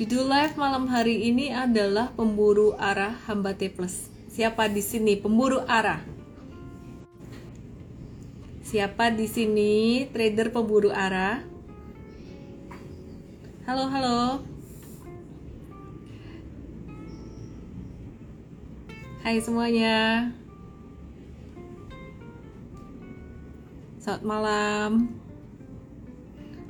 [0.00, 4.08] Judul live malam hari ini adalah pemburu arah hamba T plus.
[4.32, 6.00] Siapa di sini pemburu arah?
[8.64, 11.44] Siapa di sini trader pemburu arah?
[13.68, 14.40] Halo, halo.
[19.20, 20.32] Hai semuanya.
[24.00, 25.12] Selamat malam.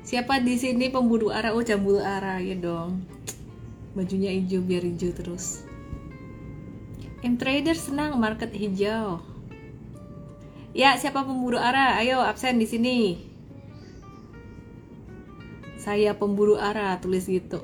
[0.03, 1.55] Siapa di sini pemburu arah?
[1.55, 3.20] Oh, jambul arah ya dong.
[3.93, 5.67] Bajunya hijau biar hijau terus.
[7.21, 9.21] M trader senang market hijau.
[10.71, 11.98] Ya, siapa pemburu arah?
[11.98, 13.27] Ayo absen di sini.
[15.75, 17.59] Saya pemburu arah, tulis gitu.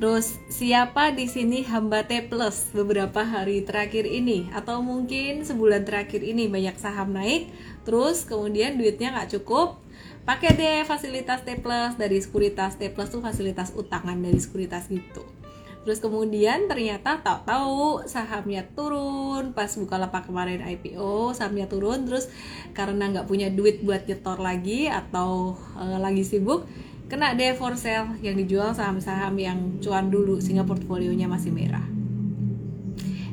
[0.00, 6.24] Terus siapa di sini hamba T plus beberapa hari terakhir ini atau mungkin sebulan terakhir
[6.24, 7.52] ini banyak saham naik,
[7.84, 9.76] terus kemudian duitnya nggak cukup,
[10.24, 15.20] pakai deh fasilitas T plus dari sekuritas T plus tuh fasilitas utangan dari sekuritas gitu.
[15.80, 19.56] Terus kemudian ternyata tahu-tahu sahamnya turun.
[19.56, 22.04] Pas buka lapak kemarin IPO sahamnya turun.
[22.04, 22.28] Terus
[22.76, 26.68] karena nggak punya duit buat nyetor lagi atau e, lagi sibuk
[27.10, 31.82] kena deh for sale yang dijual saham-saham yang cuan dulu sehingga portfolionya masih merah.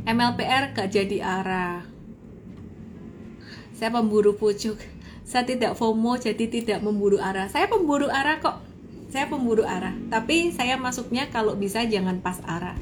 [0.08, 1.86] MLPR gak jadi arah.
[3.76, 4.80] Saya pemburu pucuk.
[5.28, 7.52] Saya tidak FOMO jadi tidak memburu arah.
[7.52, 8.67] Saya pemburu arah kok
[9.08, 12.76] saya pemburu arah tapi saya masuknya kalau bisa jangan pas arah.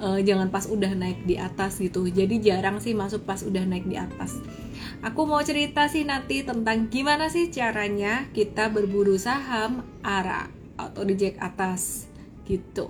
[0.00, 2.08] Uh, jangan pas udah naik di atas gitu.
[2.08, 4.40] Jadi jarang sih masuk pas udah naik di atas.
[5.04, 10.48] Aku mau cerita sih nanti tentang gimana sih caranya kita berburu saham ARA
[10.80, 12.08] atau di jack atas
[12.48, 12.88] gitu.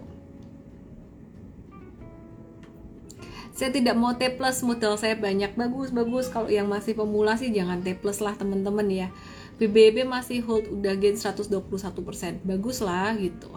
[3.58, 5.52] Saya tidak mau T plus modal saya banyak.
[5.58, 6.30] Bagus bagus.
[6.30, 9.08] Kalau yang masih pemula sih jangan T plus lah temen-temen ya.
[9.60, 11.52] BBB masih hold udah gain 121%
[12.48, 13.52] bagus lah gitu.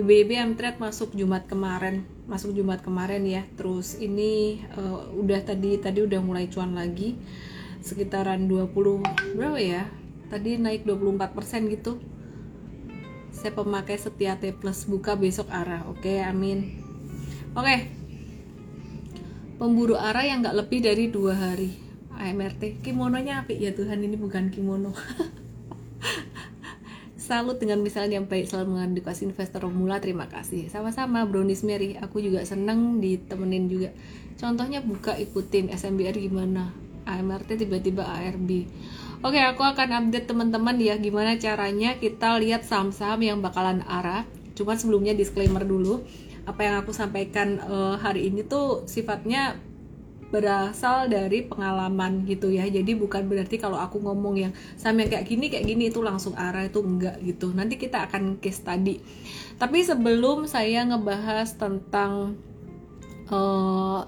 [0.00, 3.44] BBB Amtrade masuk Jumat kemarin masuk Jumat kemarin ya.
[3.52, 7.20] Terus ini uh, udah tadi tadi udah mulai cuan lagi.
[7.84, 9.84] Sekitaran 20 berapa ya?
[10.32, 12.00] Tadi naik 24% gitu.
[13.28, 16.80] Saya pemakai setia T plus buka besok arah oke okay, amin.
[17.52, 17.66] Oke.
[17.68, 17.80] Okay.
[19.60, 21.89] pemburu arah yang nggak lebih dari dua hari
[22.20, 24.92] AMRT kimononya api ya Tuhan ini bukan kimono.
[27.16, 30.68] Salut dengan misalnya yang baik selalu mengedukasi investor pemula terima kasih.
[30.68, 33.88] Sama-sama Brownies Mary aku juga seneng ditemenin juga.
[34.36, 36.68] Contohnya buka ikutin SMBR gimana?
[37.08, 38.68] AMRT tiba-tiba ARB
[39.20, 44.24] Oke, aku akan update teman-teman ya gimana caranya kita lihat saham-saham yang bakalan arah.
[44.56, 46.00] Cuma sebelumnya disclaimer dulu,
[46.48, 49.60] apa yang aku sampaikan uh, hari ini tuh sifatnya
[50.30, 52.66] berasal dari pengalaman gitu ya.
[52.70, 56.38] Jadi bukan berarti kalau aku ngomong yang saham yang kayak gini kayak gini itu langsung
[56.38, 57.50] arah itu enggak gitu.
[57.50, 59.02] Nanti kita akan case tadi.
[59.58, 62.38] Tapi sebelum saya ngebahas tentang
[63.28, 64.06] uh,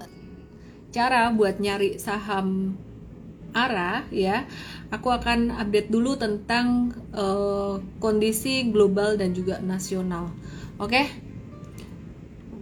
[0.93, 2.77] cara buat nyari saham
[3.53, 4.49] arah ya
[4.89, 10.33] aku akan update dulu tentang uh, kondisi global dan juga nasional
[10.81, 11.05] oke okay?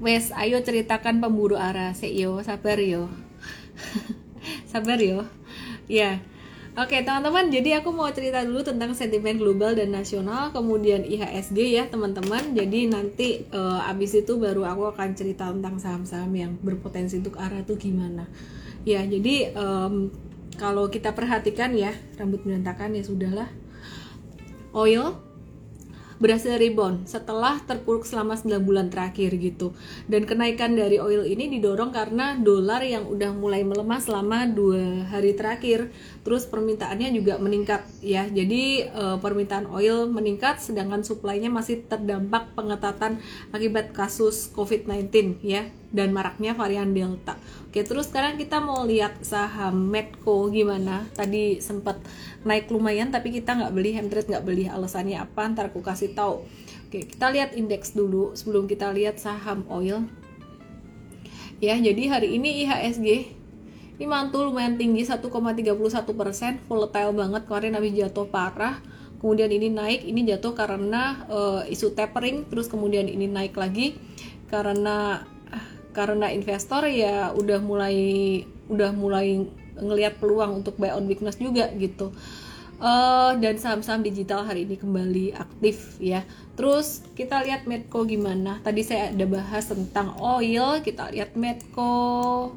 [0.04, 3.08] wes ayo ceritakan pemburu arah CEO sabar yo
[4.72, 5.25] sabar yo
[5.88, 6.22] ya
[6.72, 11.92] Oke teman-teman, jadi aku mau cerita dulu tentang sentimen global dan nasional, kemudian IHSG ya
[11.92, 12.56] teman-teman.
[12.56, 17.59] Jadi nanti uh, abis itu baru aku akan cerita tentang saham-saham yang berpotensi untuk arah
[17.68, 18.24] tuh gimana.
[18.88, 20.16] Ya, jadi um,
[20.56, 23.52] kalau kita perhatikan ya rambut berantakan ya sudahlah
[24.72, 25.19] oil
[26.22, 29.74] berhasil rebound setelah terpuruk selama 9 bulan terakhir gitu.
[30.06, 35.34] Dan kenaikan dari oil ini didorong karena dolar yang udah mulai melemah selama dua hari
[35.34, 35.90] terakhir.
[36.22, 38.30] Terus permintaannya juga meningkat ya.
[38.30, 43.18] Jadi e, permintaan oil meningkat sedangkan suplainya masih terdampak pengetatan
[43.50, 47.42] akibat kasus COVID-19 ya dan maraknya varian Delta.
[47.68, 51.10] Oke, terus sekarang kita mau lihat saham Medco gimana.
[51.18, 51.98] Tadi sempat
[52.45, 54.69] naik lumayan tapi kita nggak beli, Hemtrade nggak beli.
[54.69, 55.42] Alasannya apa?
[55.50, 56.45] Ntar aku kasih tahu.
[56.86, 60.06] Oke, kita lihat indeks dulu sebelum kita lihat saham oil.
[61.62, 63.41] Ya, jadi hari ini IHSG
[63.98, 65.28] ini mantul lumayan tinggi 1,31
[66.16, 68.80] persen, volatile banget kemarin habis jatuh parah.
[69.22, 73.94] Kemudian ini naik, ini jatuh karena uh, isu tapering, terus kemudian ini naik lagi.
[74.50, 75.22] Karena
[75.92, 77.98] karena investor ya udah mulai
[78.72, 79.44] udah mulai
[79.76, 82.12] ngelihat peluang untuk buy on weakness juga gitu.
[82.82, 86.26] Uh, dan saham-saham digital hari ini kembali aktif ya.
[86.58, 88.58] Terus kita lihat Medco gimana?
[88.66, 92.50] Tadi saya ada bahas tentang oil kita lihat Medco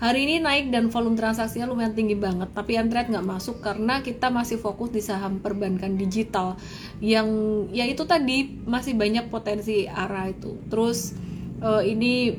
[0.00, 4.32] hari ini naik dan volume transaksinya lumayan tinggi banget tapi trade nggak masuk karena kita
[4.32, 6.56] masih fokus di saham perbankan digital
[7.04, 7.28] yang
[7.68, 10.56] ya itu tadi masih banyak potensi arah itu.
[10.72, 11.12] Terus
[11.60, 12.32] uh, ini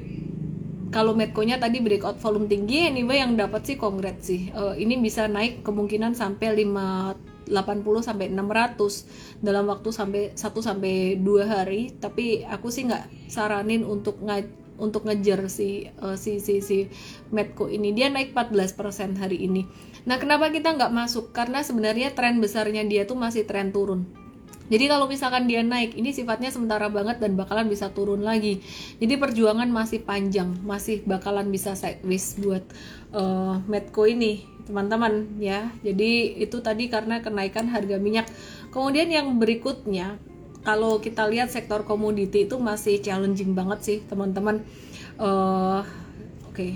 [0.92, 4.52] kalau Medco-nya tadi breakout volume tinggi anyway yang dapat sih congrats sih.
[4.52, 11.20] Uh, ini bisa naik kemungkinan sampai 5 80 sampai 600 dalam waktu sampai 1 sampai
[11.20, 11.96] 2 hari.
[11.96, 14.20] Tapi aku sih nggak saranin untuk
[14.82, 16.90] untuk ngejar si uh, si si si
[17.30, 19.70] Medco ini dia naik 14% hari ini.
[20.10, 21.30] Nah, kenapa kita nggak masuk?
[21.30, 24.10] Karena sebenarnya tren besarnya dia tuh masih tren turun
[24.72, 28.64] jadi kalau misalkan dia naik, ini sifatnya sementara banget dan bakalan bisa turun lagi.
[29.04, 32.64] Jadi perjuangan masih panjang, masih bakalan bisa sideways buat
[33.12, 35.68] uh, Medco ini, teman-teman ya.
[35.84, 38.32] Jadi itu tadi karena kenaikan harga minyak.
[38.72, 40.16] Kemudian yang berikutnya,
[40.62, 44.62] kalau kita lihat sektor komoditi itu masih challenging banget sih, teman-teman.
[45.22, 45.82] Uh,
[46.52, 46.74] Oke, okay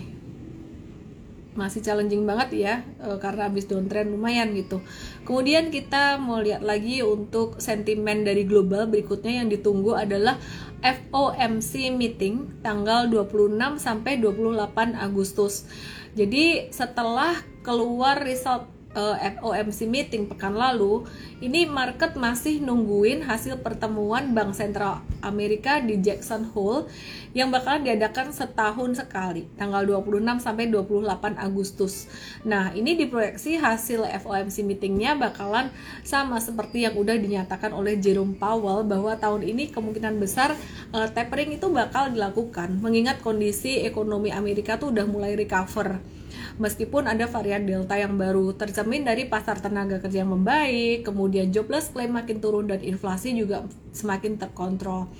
[1.56, 4.84] masih challenging banget ya e, karena habis downtrend lumayan gitu.
[5.24, 10.36] Kemudian kita mau lihat lagi untuk sentimen dari global berikutnya yang ditunggu adalah
[10.84, 15.66] FOMC meeting tanggal 26 sampai 28 Agustus.
[16.14, 21.03] Jadi setelah keluar result eh, FOMC meeting pekan lalu,
[21.44, 26.88] ini market masih nungguin hasil pertemuan Bank Sentral Amerika di Jackson Hole
[27.36, 32.07] yang bakalan diadakan setahun sekali, tanggal 26 sampai 28 Agustus.
[32.47, 35.68] Nah, ini diproyeksi hasil FOMC meetingnya bakalan
[36.07, 40.56] sama seperti yang udah dinyatakan oleh Jerome Powell bahwa tahun ini kemungkinan besar
[40.95, 46.14] uh, tapering itu bakal dilakukan mengingat kondisi ekonomi Amerika tuh udah mulai recover
[46.57, 51.92] meskipun ada varian delta yang baru tercermin dari pasar tenaga kerja yang membaik, kemudian jobless
[51.92, 55.12] claim makin turun dan inflasi juga semakin terkontrol.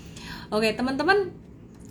[0.54, 1.34] Oke, teman-teman,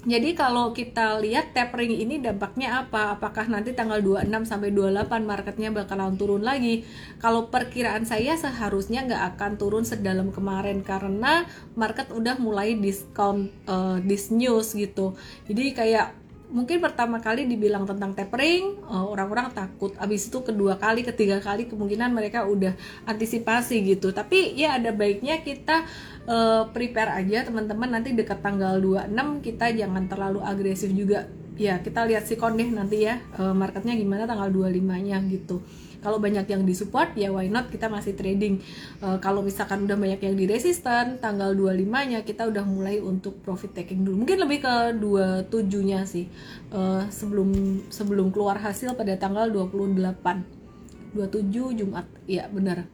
[0.04, 3.16] jadi kalau kita lihat tapering ini dampaknya apa?
[3.16, 6.84] Apakah nanti tanggal 26 sampai 28 marketnya bakalan turun lagi?
[7.16, 13.96] Kalau perkiraan saya seharusnya nggak akan turun sedalam kemarin karena market udah mulai discount uh,
[14.04, 15.16] this news gitu.
[15.48, 16.23] Jadi kayak
[16.54, 19.90] mungkin pertama kali dibilang tentang tapering uh, orang-orang takut.
[19.98, 24.14] Abis itu kedua kali ketiga kali kemungkinan mereka udah antisipasi gitu.
[24.14, 25.82] Tapi ya ada baiknya kita
[26.30, 27.98] uh, prepare aja teman-teman.
[27.98, 33.06] Nanti dekat tanggal 26 kita jangan terlalu agresif juga ya kita lihat si deh nanti
[33.06, 35.62] ya uh, marketnya gimana tanggal 25 nya gitu.
[36.04, 37.72] Kalau banyak yang disupport ya why not?
[37.72, 38.60] Kita masih trading.
[39.00, 41.80] Uh, kalau misalkan udah banyak yang di resisten tanggal 25
[42.12, 44.20] nya kita udah mulai untuk profit taking dulu.
[44.20, 46.28] Mungkin lebih ke 27 nya sih.
[46.68, 52.04] Uh, sebelum sebelum keluar hasil pada tanggal 28 27 Jumat.
[52.28, 52.84] Ya benar.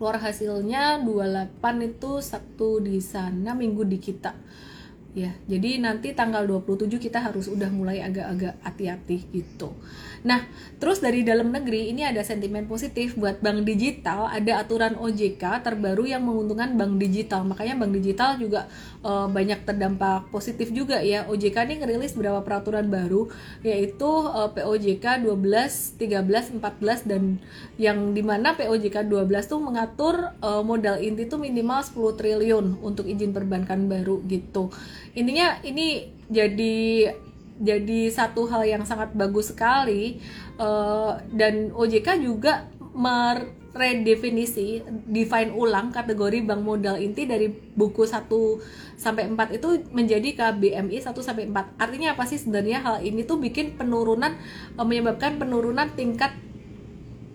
[0.00, 4.32] Keluar hasilnya 28 itu Sabtu di sana Minggu di kita
[5.18, 9.74] ya jadi nanti tanggal 27 kita harus udah mulai agak-agak hati-hati gitu
[10.26, 10.46] Nah,
[10.82, 16.08] terus dari dalam negeri ini ada sentimen positif buat bank digital, ada aturan OJK terbaru
[16.10, 17.46] yang menguntungkan bank digital.
[17.46, 18.66] Makanya bank digital juga
[19.02, 21.26] e, banyak terdampak positif juga ya.
[21.30, 23.30] OJK ini ngerilis beberapa peraturan baru
[23.62, 27.38] yaitu e, POJK 12, 13, 14 dan
[27.78, 33.06] yang di mana POJK 12 tuh mengatur e, modal inti tuh minimal 10 triliun untuk
[33.06, 34.70] izin perbankan baru gitu.
[35.14, 37.08] Intinya ini jadi
[37.58, 40.22] jadi satu hal yang sangat bagus sekali
[40.62, 48.30] uh, dan OJK juga meredefinisi define ulang kategori bank modal inti dari buku 1
[48.98, 51.78] sampai 4 itu menjadi KBMI 1 sampai 4.
[51.78, 54.34] Artinya apa sih sebenarnya hal ini tuh bikin penurunan
[54.78, 56.34] uh, menyebabkan penurunan tingkat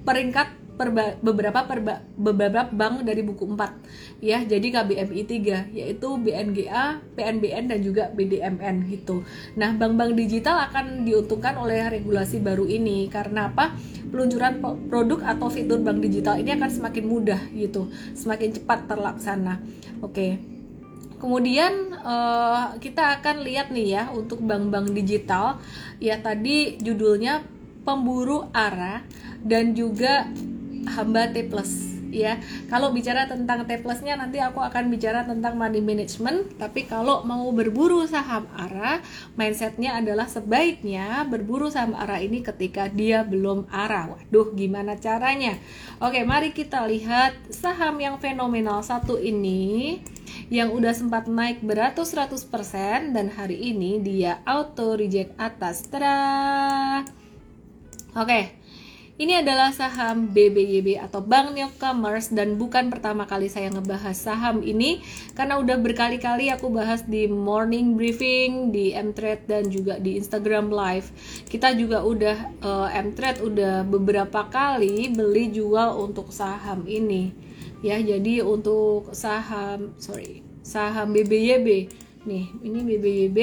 [0.03, 7.03] peringkat perba, beberapa perba, beberapa bank dari buku 4 ya jadi KBMI 3 yaitu BNGA,
[7.13, 9.21] PNBN dan juga BDMN gitu.
[9.59, 13.75] Nah, bank-bank digital akan diuntungkan oleh regulasi baru ini karena apa?
[14.09, 19.59] Peluncuran produk atau fitur bank digital ini akan semakin mudah gitu, semakin cepat terlaksana.
[19.99, 20.39] Oke.
[21.19, 25.63] Kemudian uh, kita akan lihat nih ya untuk bank-bank digital
[26.03, 27.39] ya tadi judulnya
[27.87, 29.03] pemburu arah
[29.39, 30.27] dan juga
[30.87, 32.37] hamba T plus ya.
[32.69, 36.61] Kalau bicara tentang T plusnya nanti aku akan bicara tentang money management.
[36.61, 39.01] Tapi kalau mau berburu saham arah,
[39.33, 44.13] mindsetnya adalah sebaiknya berburu saham arah ini ketika dia belum arah.
[44.13, 45.57] Waduh, gimana caranya?
[45.97, 49.99] Oke, mari kita lihat saham yang fenomenal satu ini
[50.53, 55.85] yang udah sempat naik beratus-ratus persen dan hari ini dia auto reject atas.
[55.89, 57.01] Tada!
[58.13, 58.62] Oke,
[59.23, 64.99] Ini adalah saham BBYB atau Bank Newcomers dan bukan pertama kali saya ngebahas saham ini
[65.31, 71.07] karena udah berkali-kali aku bahas di morning briefing, di Mtrade dan juga di Instagram live.
[71.47, 72.37] Kita juga udah
[72.67, 77.31] uh, Mtrade udah beberapa kali beli jual untuk saham ini.
[77.79, 81.87] Ya, jadi untuk saham sorry, saham BBYB.
[82.27, 83.39] Nih, ini BBYB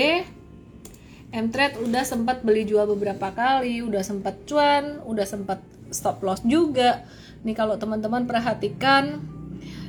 [1.31, 7.05] Mtrade udah sempat beli jual beberapa kali, udah sempat cuan, udah sempat stop loss juga.
[7.47, 9.21] Nih kalau teman-teman perhatikan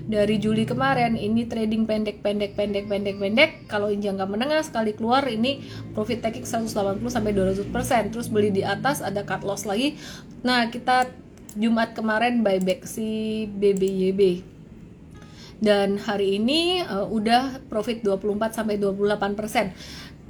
[0.01, 5.23] dari Juli kemarin ini trading pendek pendek pendek pendek pendek kalau jangka menengah sekali keluar
[5.29, 5.61] ini
[5.93, 7.69] profit taking 180 sampai 200%
[8.11, 9.95] terus beli di atas ada cut loss lagi.
[10.41, 11.07] Nah, kita
[11.53, 14.51] Jumat kemarin buyback si BBYB
[15.61, 19.69] dan hari ini uh, udah profit 24 sampai 28 persen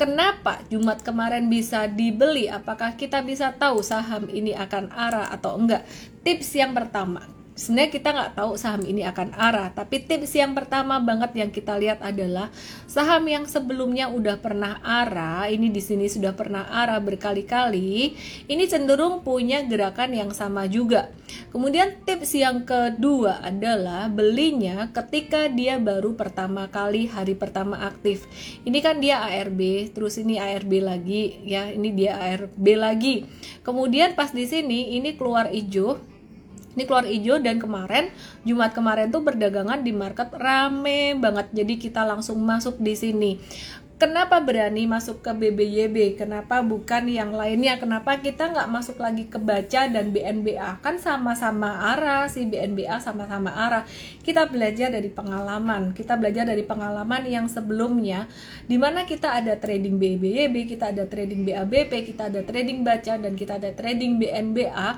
[0.02, 2.50] Kenapa Jumat kemarin bisa dibeli?
[2.50, 5.86] Apakah kita bisa tahu saham ini akan arah atau enggak?
[6.26, 11.04] Tips yang pertama, sebenarnya kita nggak tahu saham ini akan arah tapi tips yang pertama
[11.04, 12.48] banget yang kita lihat adalah
[12.88, 18.16] saham yang sebelumnya udah pernah arah ini di sini sudah pernah arah berkali-kali
[18.48, 21.12] ini cenderung punya gerakan yang sama juga.
[21.52, 28.28] Kemudian tips yang kedua adalah belinya ketika dia baru pertama kali hari pertama aktif.
[28.64, 33.28] Ini kan dia ARB terus ini ARB lagi ya ini dia ARB lagi.
[33.64, 36.11] Kemudian pas di sini ini keluar hijau
[36.76, 38.08] ini keluar hijau dan kemarin
[38.48, 41.52] Jumat kemarin tuh berdagangan di market rame banget.
[41.52, 43.32] Jadi kita langsung masuk di sini.
[44.02, 47.78] Kenapa berani masuk ke BBYB kenapa bukan yang lainnya?
[47.78, 53.54] Kenapa kita nggak masuk lagi ke baca dan BNBA kan sama-sama arah si BNBA sama-sama
[53.54, 53.86] arah.
[54.26, 55.94] Kita belajar dari pengalaman.
[55.94, 58.26] Kita belajar dari pengalaman yang sebelumnya
[58.66, 63.38] di mana kita ada trading BBYB kita ada trading BABP kita ada trading baca dan
[63.38, 64.98] kita ada trading BNBA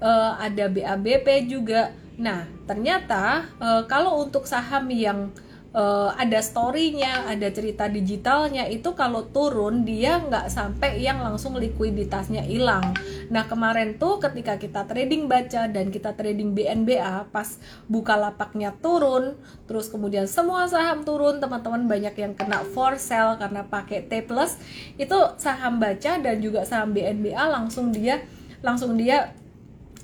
[0.00, 1.94] uh, ada BABP juga.
[2.20, 5.32] Nah, ternyata uh, kalau untuk saham yang
[5.74, 12.44] uh, ada storynya, ada cerita digitalnya itu kalau turun dia nggak sampai yang langsung likuiditasnya
[12.44, 12.94] hilang.
[13.30, 19.38] Nah kemarin tuh ketika kita trading baca dan kita trading BNBA pas buka lapaknya turun,
[19.70, 24.58] terus kemudian semua saham turun, teman-teman banyak yang kena for sale karena pakai T plus
[24.98, 28.22] itu saham baca dan juga saham BNBA langsung dia
[28.60, 29.32] langsung dia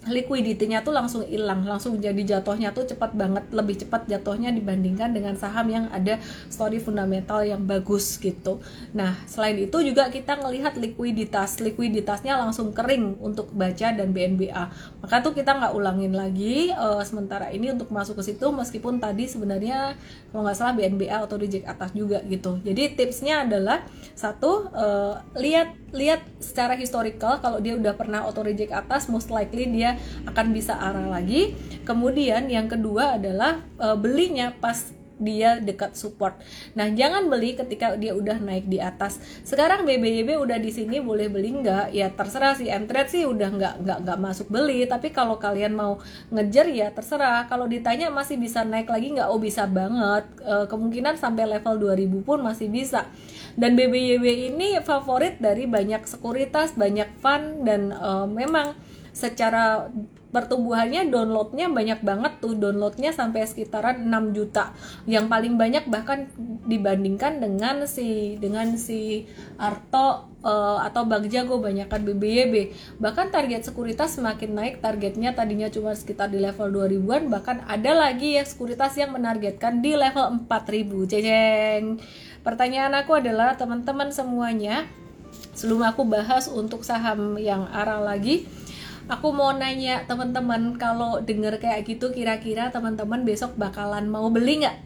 [0.06, 5.34] liquidity-nya tuh langsung hilang, langsung jadi jatuhnya tuh cepat banget, lebih cepat jatuhnya dibandingkan dengan
[5.34, 8.62] saham yang ada story fundamental yang bagus gitu.
[8.94, 14.64] Nah, selain itu juga kita ngelihat likuiditas, likuiditasnya langsung kering untuk baca dan BNBA.
[15.02, 19.26] Maka tuh kita nggak ulangin lagi uh, sementara ini untuk masuk ke situ meskipun tadi
[19.26, 19.98] sebenarnya
[20.30, 22.62] kalau nggak salah BNBA atau reject atas juga gitu.
[22.62, 23.82] Jadi tipsnya adalah
[24.14, 29.64] satu uh, lihat lihat secara historical kalau dia udah pernah auto reject atas most likely
[29.66, 29.96] dia
[30.28, 31.56] akan bisa arah lagi.
[31.88, 36.36] Kemudian yang kedua adalah e, belinya pas dia dekat support.
[36.76, 39.20] Nah, jangan beli ketika dia udah naik di atas.
[39.42, 41.92] Sekarang BBYB udah di sini boleh beli nggak?
[41.92, 42.68] Ya terserah sih.
[42.68, 44.84] Mtrade sih udah nggak nggak nggak masuk beli.
[44.84, 47.48] Tapi kalau kalian mau ngejar ya terserah.
[47.48, 49.28] Kalau ditanya masih bisa naik lagi nggak?
[49.28, 50.28] Oh bisa banget.
[50.44, 53.08] E, kemungkinan sampai level 2000 pun masih bisa
[53.56, 58.76] dan BBYB ini favorit dari banyak sekuritas banyak fund dan uh, memang
[59.16, 59.88] secara
[60.36, 62.52] pertumbuhannya downloadnya banyak banget tuh.
[62.52, 64.76] Downloadnya sampai sekitaran 6 juta.
[65.08, 66.28] Yang paling banyak bahkan
[66.68, 69.24] dibandingkan dengan si dengan si
[69.56, 74.74] Arto uh, atau Bank Jago banyakkan BBYB bahkan target sekuritas semakin naik.
[74.84, 79.96] Targetnya tadinya cuma sekitar di level 2000-an bahkan ada lagi ya sekuritas yang menargetkan di
[79.96, 81.84] level 4000 ceceng.
[82.44, 84.86] Pertanyaan aku adalah teman-teman semuanya,
[85.58, 88.46] sebelum aku bahas untuk saham yang arah lagi,
[89.06, 94.76] aku mau nanya teman-teman kalau denger kayak gitu kira-kira teman-teman besok bakalan mau beli nggak?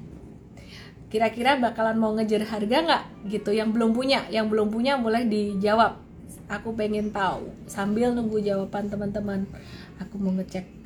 [1.10, 3.04] Kira-kira bakalan mau ngejar harga nggak?
[3.26, 5.98] Gitu, yang belum punya, yang belum punya boleh dijawab.
[6.46, 9.46] Aku pengen tahu sambil nunggu jawaban teman-teman.
[9.98, 10.79] Aku mau ngecek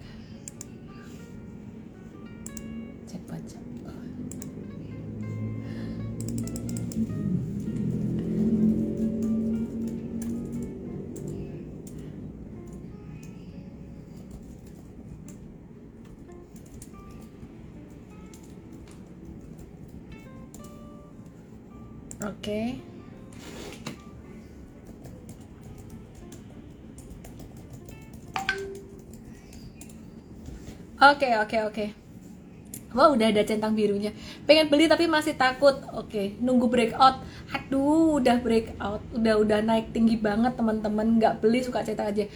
[22.44, 22.76] Oke.
[31.00, 31.86] Oke, oke, oke.
[32.92, 34.12] Wah, udah ada centang birunya.
[34.44, 35.72] Pengen beli tapi masih takut.
[35.96, 37.24] Oke, nunggu breakout.
[37.48, 39.00] Aduh, udah breakout.
[39.16, 41.16] Udah udah naik tinggi banget, teman-teman.
[41.16, 42.28] Nggak beli suka cetak aja.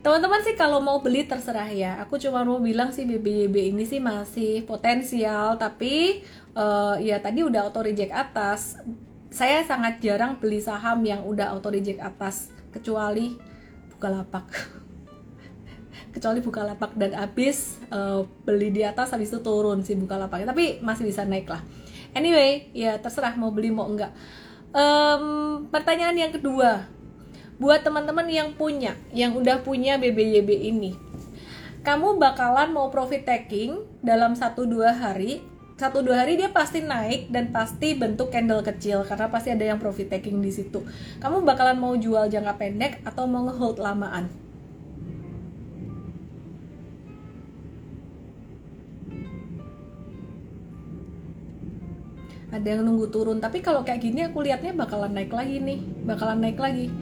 [0.00, 4.00] teman-teman sih kalau mau beli terserah ya aku cuma mau bilang sih BBYB ini sih
[4.00, 6.24] masih potensial tapi
[6.56, 8.80] uh, ya tadi udah auto reject atas
[9.30, 13.38] saya sangat jarang beli saham yang udah auto reject atas kecuali
[13.94, 14.46] Bukalapak.
[16.14, 16.98] Kecuali Bukalapak.
[16.98, 20.42] Dan habis uh, beli di atas habis itu turun sih Bukalapak.
[20.42, 21.62] Tapi masih bisa naik lah.
[22.10, 24.10] Anyway ya terserah mau beli mau enggak.
[24.74, 26.90] Um, pertanyaan yang kedua.
[27.62, 30.96] Buat teman-teman yang punya yang udah punya BBYB ini.
[31.86, 35.40] Kamu bakalan mau profit taking dalam 1-2 hari
[35.80, 39.80] satu dua hari dia pasti naik dan pasti bentuk candle kecil karena pasti ada yang
[39.80, 40.84] profit taking di situ.
[41.24, 44.28] Kamu bakalan mau jual jangka pendek atau mau ngehold lamaan?
[52.52, 56.44] Ada yang nunggu turun, tapi kalau kayak gini aku lihatnya bakalan naik lagi nih, bakalan
[56.44, 56.92] naik lagi.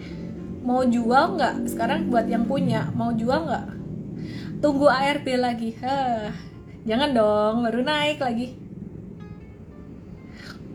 [0.63, 1.67] Mau jual nggak?
[1.67, 3.67] Sekarang buat yang punya mau jual nggak?
[4.63, 5.75] Tunggu ARB lagi.
[5.83, 6.31] Hah,
[6.87, 8.68] jangan dong baru naik lagi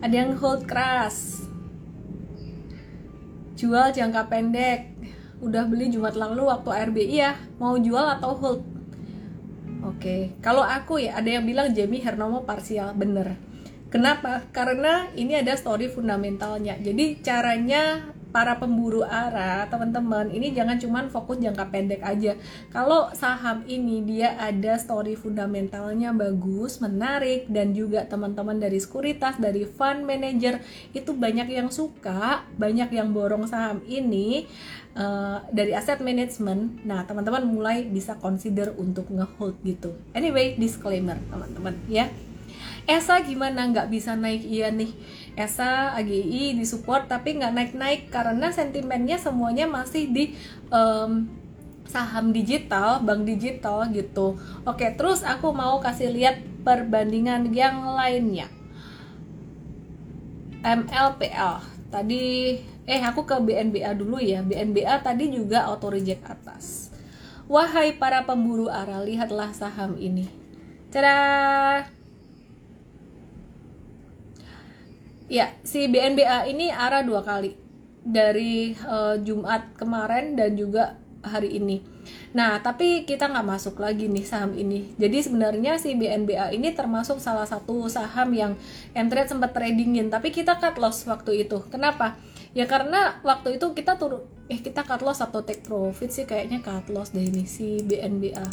[0.03, 1.47] ada yang hold keras.
[3.55, 4.91] Jual jangka pendek.
[5.39, 8.61] Udah beli Jumat lalu waktu ARB iya mau jual atau hold?
[9.83, 13.39] Oke kalau aku ya ada yang bilang Jamie Hernomo parsial bener.
[13.87, 14.43] Kenapa?
[14.51, 16.81] Karena ini ada story fundamentalnya.
[16.81, 22.33] Jadi caranya para pemburu arah teman-teman ini jangan cuman fokus jangka pendek aja.
[22.73, 29.69] Kalau saham ini dia ada story fundamentalnya bagus menarik dan juga teman-teman dari sekuritas dari
[29.69, 30.57] fund manager
[30.97, 34.49] itu banyak yang suka banyak yang borong saham ini
[34.97, 36.81] uh, dari aset management.
[36.89, 39.93] Nah teman-teman mulai bisa consider untuk ngehold gitu.
[40.17, 42.09] Anyway disclaimer teman-teman ya.
[42.83, 43.63] Esa gimana?
[43.71, 44.91] Nggak bisa naik iya nih
[45.33, 50.37] ESA, AGI disupport tapi nggak naik-naik karena sentimennya semuanya masih di
[50.69, 51.25] um,
[51.89, 54.37] saham digital, bank digital gitu.
[54.65, 58.49] Oke, terus aku mau kasih lihat perbandingan yang lainnya.
[60.63, 61.59] MLPL
[61.91, 62.55] tadi
[62.87, 64.41] eh aku ke BNBA dulu ya.
[64.41, 66.89] BNBA tadi juga auto reject atas.
[67.51, 70.31] Wahai para pemburu arah, lihatlah saham ini.
[70.87, 72.02] Tada!
[75.31, 77.55] Ya, si BNBA ini arah dua kali
[78.03, 81.79] dari uh, Jumat kemarin dan juga hari ini.
[82.35, 84.91] Nah, tapi kita nggak masuk lagi nih saham ini.
[84.99, 88.59] Jadi sebenarnya si BNBA ini termasuk salah satu saham yang
[88.91, 91.63] entret sempat tradingin, tapi kita cut loss waktu itu.
[91.71, 92.19] Kenapa?
[92.51, 96.59] Ya karena waktu itu kita turun, eh kita cut loss atau take profit sih kayaknya
[96.59, 98.45] cut loss deh ini si BNBA.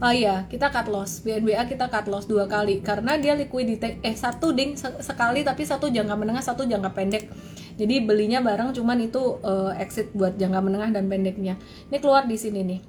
[0.00, 1.20] Oh iya, kita cut loss.
[1.20, 5.92] BNBA kita cut loss dua kali karena dia liquidity eh satu ding sekali tapi satu
[5.92, 7.28] jangka menengah, satu jangka pendek.
[7.76, 11.60] Jadi belinya bareng cuman itu uh, exit buat jangka menengah dan pendeknya.
[11.92, 12.80] Ini keluar di sini nih.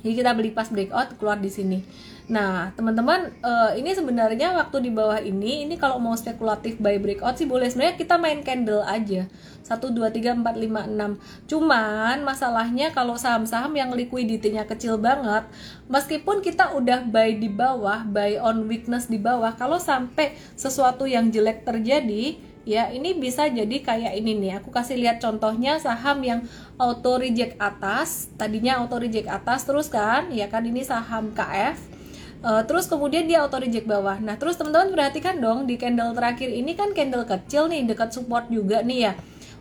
[0.00, 1.84] Jadi kita beli pas breakout keluar di sini.
[2.28, 7.40] Nah, teman-teman, uh, ini sebenarnya waktu di bawah ini, ini kalau mau spekulatif buy breakout
[7.40, 7.72] sih boleh.
[7.72, 9.24] Sebenarnya kita main candle aja.
[9.64, 11.48] 1, 2, 3, 4, 5, 6.
[11.48, 15.48] Cuman masalahnya kalau saham-saham yang liquidity-nya kecil banget,
[15.88, 21.32] meskipun kita udah buy di bawah, buy on weakness di bawah, kalau sampai sesuatu yang
[21.32, 22.36] jelek terjadi,
[22.68, 26.44] ya ini bisa jadi kayak ini nih aku kasih lihat contohnya saham yang
[26.76, 31.97] auto reject atas tadinya auto reject atas terus kan ya kan ini saham KF
[32.38, 34.22] Uh, terus kemudian dia auto reject bawah.
[34.22, 38.46] Nah, terus teman-teman perhatikan dong di candle terakhir ini kan candle kecil nih dekat support
[38.46, 39.12] juga nih ya.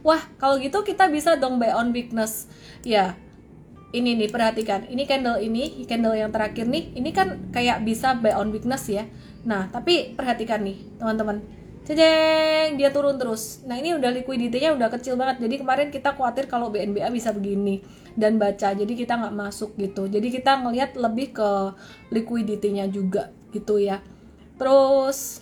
[0.06, 2.46] Wah, kalau gitu kita bisa dong buy on weakness.
[2.86, 3.18] Ya.
[3.88, 4.86] Ini nih perhatikan.
[4.86, 9.10] Ini candle ini, candle yang terakhir nih, ini kan kayak bisa buy on weakness ya.
[9.48, 11.40] Nah, tapi perhatikan nih, teman-teman
[11.88, 13.64] Cedeng, dia turun terus.
[13.64, 15.48] Nah ini udah liquidity-nya udah kecil banget.
[15.48, 17.80] Jadi kemarin kita khawatir kalau BNBA bisa begini
[18.20, 18.76] dan baca.
[18.76, 20.12] Jadi kita nggak masuk gitu.
[20.12, 21.50] Jadi kita ngelihat lebih ke
[22.12, 24.04] liquidity-nya juga gitu ya.
[24.60, 25.40] Terus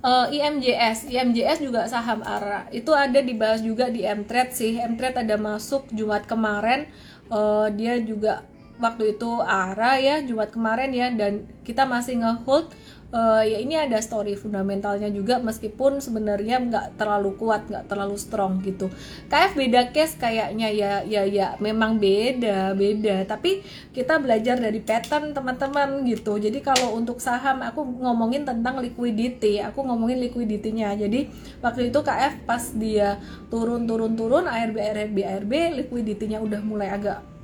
[0.00, 2.72] uh, eh, IMJS, IMJS juga saham ARA.
[2.72, 4.80] Itu ada dibahas juga di Mtrade sih.
[4.80, 6.88] Mtrade ada masuk Jumat kemarin.
[7.28, 8.48] Uh, dia juga
[8.80, 12.72] waktu itu ARA ya Jumat kemarin ya dan kita masih ngehold
[13.16, 18.60] uh, ya ini ada story fundamentalnya juga meskipun sebenarnya nggak terlalu kuat nggak terlalu strong
[18.60, 18.92] gitu.
[19.32, 23.24] KF beda case kayaknya ya ya ya memang beda beda.
[23.24, 23.64] Tapi
[23.96, 26.36] kita belajar dari pattern teman-teman gitu.
[26.36, 30.92] Jadi kalau untuk saham aku ngomongin tentang liquidity aku ngomongin liquidity-nya.
[31.00, 31.32] Jadi
[31.64, 33.16] waktu itu KF pas dia
[33.48, 37.35] turun turun turun ARB ARB ARB liquidity-nya udah mulai agak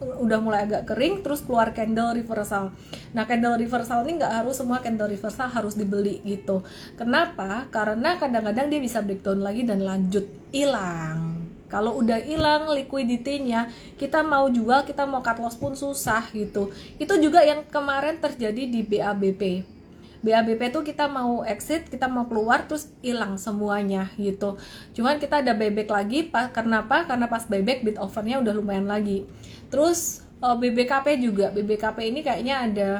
[0.00, 2.72] udah mulai agak kering terus keluar candle reversal
[3.12, 6.64] nah candle reversal ini nggak harus semua candle reversal harus dibeli gitu
[6.96, 14.26] kenapa karena kadang-kadang dia bisa breakdown lagi dan lanjut hilang kalau udah hilang liquidity-nya, kita
[14.26, 16.74] mau jual, kita mau cut loss pun susah gitu.
[16.98, 19.62] Itu juga yang kemarin terjadi di BABP.
[20.20, 24.60] BABP tuh kita mau exit, kita mau keluar terus hilang semuanya gitu.
[24.92, 27.08] Cuman kita ada buyback lagi, karena apa?
[27.08, 29.24] Karena pas buyback bid overnya udah lumayan lagi.
[29.72, 32.90] Terus uh, eh, BBKP juga, BBKP ini kayaknya ada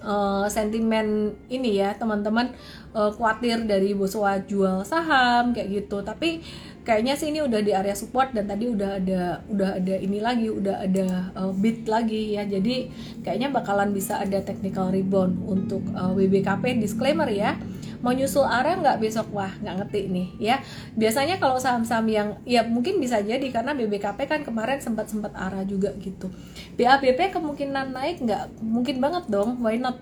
[0.00, 2.52] uh, sentimen ini ya teman-teman
[2.96, 6.00] uh, khawatir dari Boswa jual saham kayak gitu.
[6.00, 6.40] Tapi
[6.82, 10.48] kayaknya sih ini udah di area support dan tadi udah ada udah ada ini lagi
[10.48, 12.46] udah ada uh, bid lagi ya.
[12.48, 12.90] Jadi
[13.22, 17.56] kayaknya bakalan bisa ada technical rebound untuk uh, eh, WBKP disclaimer ya
[18.00, 19.28] mau nyusul area nggak besok?
[19.36, 20.56] Wah nggak ngerti nih ya.
[20.96, 25.62] Biasanya kalau saham-saham yang ya mungkin bisa jadi karena BBKP kan kemarin sempat sempat arah
[25.68, 26.32] juga gitu.
[26.80, 28.64] BABP kemungkinan naik nggak?
[28.64, 30.00] Mungkin banget dong why not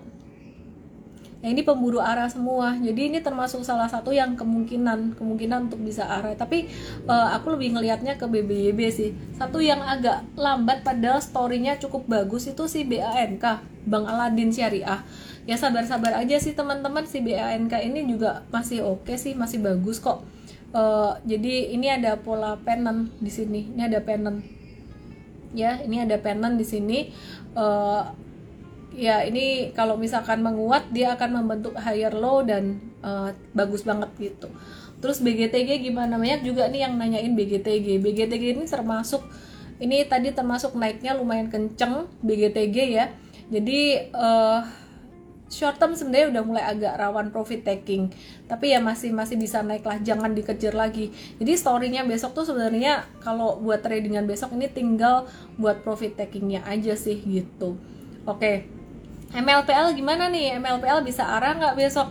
[1.39, 2.75] Nah ini pemburu arah semua.
[2.75, 6.35] Jadi ini termasuk salah satu yang kemungkinan kemungkinan untuk bisa arah.
[6.35, 6.67] Tapi
[7.07, 9.09] uh, aku lebih ngelihatnya ke BBYB sih.
[9.39, 13.43] Satu yang agak lambat padahal storynya cukup bagus itu si BANK,
[13.87, 14.99] Bang Aladin Syariah.
[15.47, 20.03] Ya sabar-sabar aja sih teman-teman si BANK ini juga masih oke okay sih, masih bagus
[20.03, 20.27] kok.
[20.69, 23.71] Uh, jadi ini ada pola pennant di sini.
[23.73, 24.43] Ini ada pennant.
[25.49, 27.09] Ya, ini ada pennant di sini.
[27.57, 28.05] Uh,
[28.99, 34.51] ya ini kalau misalkan menguat dia akan membentuk higher low dan uh, bagus banget gitu.
[34.99, 36.19] Terus BGTG gimana?
[36.19, 39.23] Banyak juga nih yang nanyain BGTG BGTG ini termasuk
[39.79, 43.15] ini tadi termasuk naiknya lumayan kenceng BGTG ya.
[43.47, 44.61] Jadi uh,
[45.49, 48.11] short term sebenarnya udah mulai agak rawan profit taking.
[48.45, 51.15] Tapi ya masih masih bisa naik lah jangan dikejar lagi.
[51.41, 56.93] Jadi storynya besok tuh sebenarnya kalau buat tradingan besok ini tinggal buat profit takingnya aja
[56.93, 57.79] sih gitu.
[58.27, 58.35] Oke.
[58.37, 58.78] okay.
[59.29, 60.57] MLPL gimana nih?
[60.57, 62.09] MLPL bisa arah nggak besok?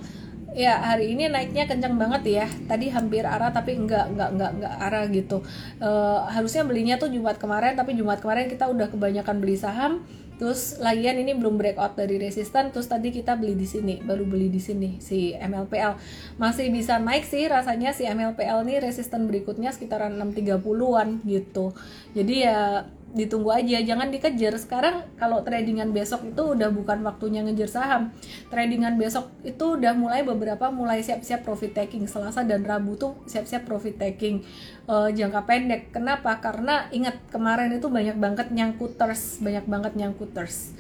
[0.55, 2.47] Ya hari ini naiknya kencang banget ya.
[2.67, 5.39] Tadi hampir arah tapi enggak enggak enggak enggak arah gitu.
[5.83, 5.91] E,
[6.31, 10.07] harusnya belinya tuh Jumat kemarin tapi Jumat kemarin kita udah kebanyakan beli saham.
[10.39, 14.47] Terus lagian ini belum breakout dari resisten terus tadi kita beli di sini baru beli
[14.47, 15.99] di sini si MLPL
[16.39, 21.75] masih bisa naik sih rasanya si MLPL nih resisten berikutnya sekitaran 630-an gitu.
[22.15, 24.55] Jadi ya ditunggu aja jangan dikejar.
[24.61, 28.13] Sekarang kalau tradingan besok itu udah bukan waktunya ngejar saham.
[28.53, 32.05] Tradingan besok itu udah mulai beberapa mulai siap-siap profit taking.
[32.05, 34.45] Selasa dan Rabu tuh siap-siap profit taking.
[34.89, 35.93] Uh, jangka pendek.
[35.93, 36.37] Kenapa?
[36.41, 40.75] Karena ingat kemarin itu banyak banget nyangkuters banyak banget nyangkuters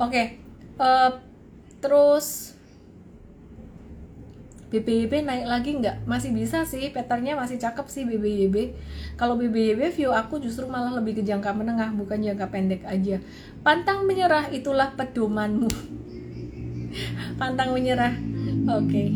[0.00, 0.40] oke okay,
[0.80, 1.10] uh, eh,
[1.82, 2.55] terus
[4.66, 6.10] BBYB naik lagi nggak?
[6.10, 8.74] Masih bisa sih, patternnya masih cakep sih BBYB.
[9.14, 13.22] Kalau BBYB view aku justru malah lebih ke jangka menengah, bukan jangka pendek aja.
[13.62, 15.70] Pantang menyerah, itulah pedomanmu.
[17.40, 18.18] Pantang menyerah.
[18.66, 18.90] Oke.
[18.90, 19.10] Okay.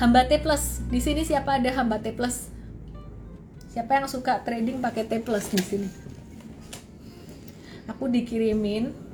[0.00, 0.80] Hamba T plus.
[0.88, 2.48] Di sini siapa ada hamba T plus?
[3.68, 5.88] Siapa yang suka trading pakai T plus di sini?
[7.84, 9.09] Aku dikirimin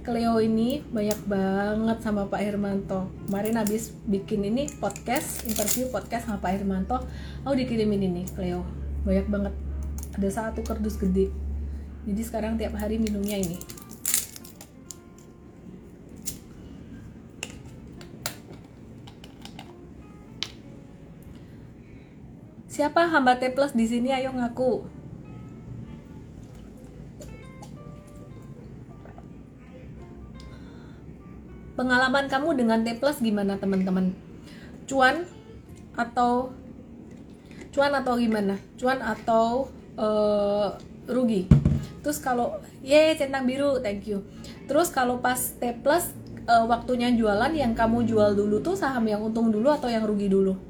[0.00, 3.12] Cleo ini banyak banget sama Pak Hermanto.
[3.28, 7.04] Kemarin habis bikin ini podcast interview podcast sama Pak Hermanto
[7.44, 8.64] aku dikirimin ini Cleo.
[9.04, 9.54] Banyak banget.
[10.16, 11.28] Ada satu kardus gede.
[12.08, 13.60] Jadi sekarang tiap hari minumnya ini.
[22.72, 24.08] Siapa hamba T plus di sini?
[24.16, 24.99] Ayo ngaku
[31.80, 34.12] pengalaman kamu dengan T plus gimana teman-teman?
[34.84, 35.24] Cuan
[35.96, 36.52] atau
[37.72, 38.60] cuan atau gimana?
[38.76, 40.76] Cuan atau uh,
[41.08, 41.48] rugi?
[42.04, 44.20] Terus kalau ye centang biru thank you.
[44.68, 46.12] Terus kalau pas T plus
[46.44, 50.28] uh, waktunya jualan yang kamu jual dulu tuh saham yang untung dulu atau yang rugi
[50.28, 50.69] dulu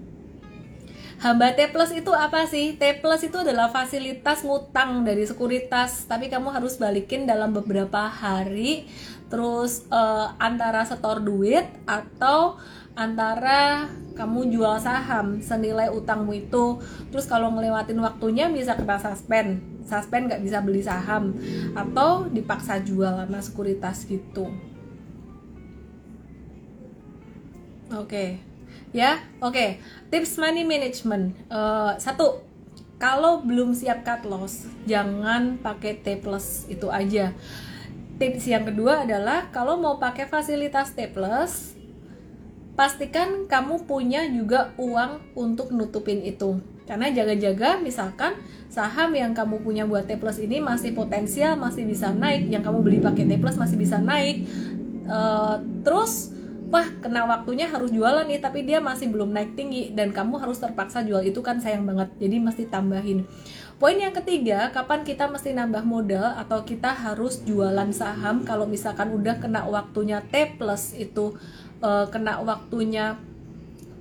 [1.21, 2.81] Hamba T plus itu apa sih?
[2.81, 8.89] T plus itu adalah fasilitas ngutang dari sekuritas, tapi kamu harus balikin dalam beberapa hari.
[9.29, 12.57] Terus uh, antara setor duit atau
[12.97, 16.81] antara kamu jual saham senilai utangmu itu.
[17.13, 19.61] Terus kalau ngelewatin waktunya bisa kena suspend.
[19.85, 21.37] Suspend nggak bisa beli saham.
[21.77, 24.49] Atau dipaksa jual sama sekuritas gitu.
[27.93, 28.09] Oke.
[28.09, 28.50] okay.
[28.91, 29.55] Ya oke.
[29.55, 29.71] Okay.
[30.11, 31.37] tips money management.
[31.47, 32.43] Uh, satu
[33.01, 37.33] kalau belum siap cut loss jangan pakai T plus itu aja.
[38.21, 41.73] Tips yang kedua adalah kalau mau pakai fasilitas T plus
[42.77, 46.61] pastikan kamu punya juga uang untuk nutupin itu.
[46.85, 48.35] Karena jaga-jaga misalkan
[48.67, 52.53] saham yang kamu punya buat T plus ini masih potensial masih bisa naik.
[52.53, 54.45] Yang kamu beli pakai T plus masih bisa naik.
[55.09, 56.37] Uh, terus
[56.71, 60.63] wah kena waktunya harus jualan nih tapi dia masih belum naik tinggi dan kamu harus
[60.63, 61.21] terpaksa jual.
[61.21, 62.15] Itu kan sayang banget.
[62.23, 63.27] Jadi mesti tambahin.
[63.83, 68.47] Poin yang ketiga kapan kita mesti nambah modal atau kita harus jualan saham?
[68.47, 71.35] Kalau misalkan udah kena waktunya T plus itu
[71.83, 73.19] uh, kena waktunya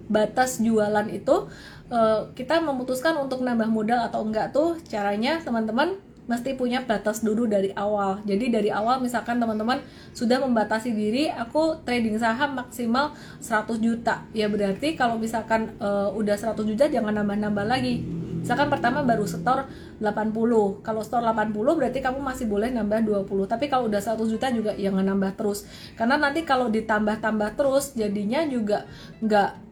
[0.10, 1.47] batas jualan itu
[1.89, 5.97] uh, kita memutuskan untuk nambah modal atau enggak tuh caranya teman-teman
[6.29, 8.21] mesti punya batas dulu dari awal.
[8.21, 9.81] Jadi dari awal misalkan teman-teman
[10.13, 14.29] sudah membatasi diri, aku trading saham maksimal 100 juta.
[14.37, 18.05] Ya berarti kalau misalkan uh, udah 100 juta jangan nambah-nambah lagi.
[18.39, 19.65] Misalkan pertama baru setor
[19.97, 20.85] 80.
[20.85, 23.49] Kalau setor 80 berarti kamu masih boleh nambah 20.
[23.49, 25.65] Tapi kalau udah 100 juta juga jangan nambah terus.
[25.97, 28.85] Karena nanti kalau ditambah-tambah terus jadinya juga
[29.25, 29.67] nggak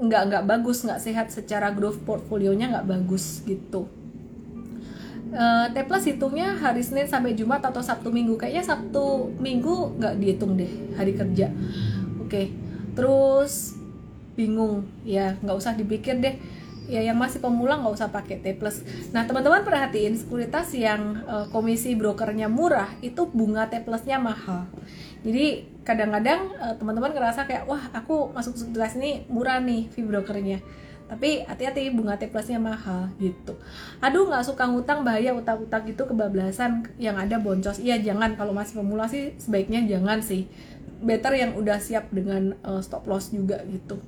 [0.00, 3.99] nggak nggak bagus nggak sehat secara growth portfolionya nggak bagus gitu
[5.34, 8.38] uh, T plus hitungnya hari Senin sampai Jumat atau Sabtu Minggu.
[8.38, 11.50] Kayaknya Sabtu Minggu nggak dihitung deh hari kerja.
[12.22, 12.50] Oke
[12.94, 13.78] terus
[14.34, 14.86] bingung.
[15.06, 16.36] Ya nggak usah dipikir deh.
[16.90, 18.82] Ya yang masih pemula nggak usah pakai T plus.
[19.14, 24.66] Nah teman-teman perhatiin sekuritas yang uh, komisi brokernya murah itu bunga T plusnya mahal.
[25.22, 30.58] Jadi kadang-kadang uh, teman-teman ngerasa kayak wah aku masuk sekuritas ini murah nih fee brokernya
[31.10, 33.58] tapi hati-hati bunga T plusnya mahal gitu.
[33.98, 37.82] Aduh nggak suka ngutang bahaya utang-utang gitu kebablasan yang ada boncos.
[37.82, 38.38] Iya jangan.
[38.38, 40.46] Kalau masih pemula sih sebaiknya jangan sih.
[41.02, 43.98] Better yang udah siap dengan uh, stop loss juga gitu.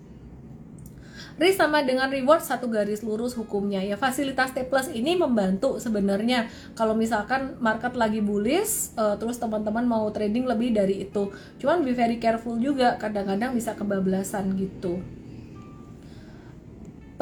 [1.43, 3.83] Risk sama dengan reward satu garis lurus hukumnya.
[3.83, 6.47] Ya fasilitas T plus ini membantu sebenarnya.
[6.79, 11.35] Kalau misalkan market lagi bullish uh, terus teman-teman mau trading lebih dari itu.
[11.59, 15.03] Cuman be very careful juga kadang-kadang bisa kebablasan gitu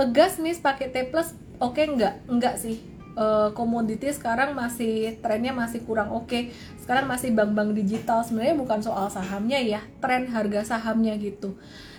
[0.00, 2.80] pegas nih pakai T plus oke okay, enggak enggak sih.
[3.10, 6.24] Uh, komoditi sekarang masih trennya masih kurang oke.
[6.24, 6.42] Okay.
[6.80, 8.24] sekarang masih bank-bank digital.
[8.24, 11.52] Sebenarnya bukan soal sahamnya ya tren harga sahamnya gitu.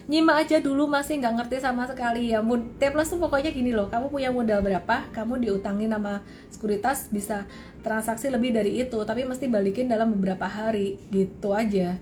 [0.10, 2.34] Nyimak aja dulu masih nggak ngerti sama sekali.
[2.34, 7.14] Ya T plus tuh pokoknya gini loh kamu punya modal berapa kamu diutangi nama sekuritas
[7.14, 7.46] bisa
[7.86, 8.98] transaksi lebih dari itu.
[8.98, 10.98] Tapi mesti balikin dalam beberapa hari.
[11.14, 12.02] Gitu aja.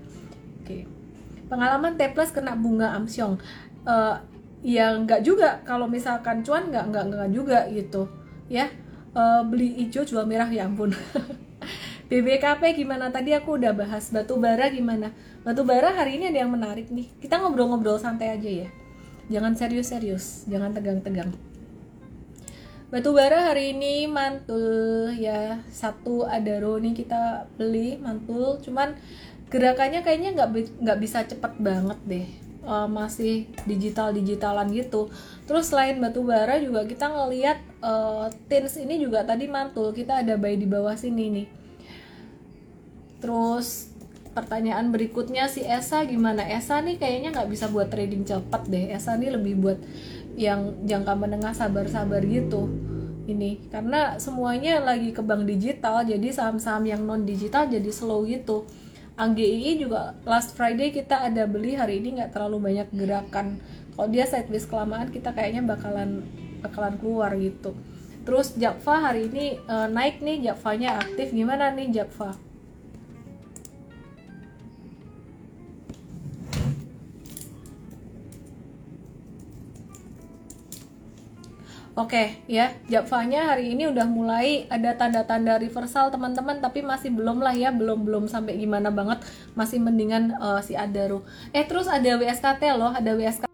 [0.64, 0.88] Oke.
[1.52, 3.36] Pengalaman T plus kena bunga amsyong.
[3.84, 4.16] Uh,
[4.60, 5.60] ya nggak juga.
[5.64, 8.08] Kalau misalkan cuan nggak nggak nggak juga gitu.
[8.50, 8.68] Ya
[9.14, 10.92] uh, beli hijau jual merah ya ampun.
[12.10, 13.06] BBKP gimana?
[13.14, 15.14] Tadi aku udah bahas batu bara gimana.
[15.46, 17.06] Batu bara hari ini ada yang menarik nih.
[17.22, 18.68] Kita ngobrol-ngobrol santai aja ya.
[19.30, 20.50] Jangan serius-serius.
[20.50, 21.30] Jangan tegang-tegang.
[22.90, 25.62] Batu bara hari ini mantul ya.
[25.70, 28.58] Satu adaro nih kita beli mantul.
[28.58, 28.98] Cuman
[29.46, 30.50] gerakannya kayaknya nggak
[30.82, 35.08] nggak bisa cepet banget deh uh, masih digital digitalan gitu.
[35.48, 39.92] Terus selain batu bara juga kita ngelihat uh, tins ini juga tadi mantul.
[39.92, 41.48] Kita ada buy di bawah sini nih.
[43.20, 43.92] Terus
[44.30, 46.46] pertanyaan berikutnya si Esa gimana?
[46.46, 48.92] Esa nih kayaknya nggak bisa buat trading cepat deh.
[48.92, 49.78] Esa nih lebih buat
[50.38, 52.70] yang jangka menengah sabar-sabar gitu.
[53.28, 58.66] Ini karena semuanya lagi ke bank digital jadi saham-saham yang non digital jadi slow gitu
[59.20, 63.60] AGII juga last Friday kita ada beli hari ini nggak terlalu banyak gerakan.
[63.92, 66.24] Kalau dia sideways kelamaan kita kayaknya bakalan
[66.64, 67.76] bakalan keluar gitu.
[68.24, 71.36] Terus Java hari ini uh, naik nih Javanya aktif.
[71.36, 72.49] Gimana nih Java
[82.00, 87.52] Oke ya, Japvanya hari ini udah mulai ada tanda-tanda reversal teman-teman, tapi masih belum lah
[87.52, 89.20] ya, belum belum sampai gimana banget,
[89.52, 91.28] masih mendingan uh, si Adaro.
[91.52, 93.44] Eh terus ada WSKT loh, ada WSKT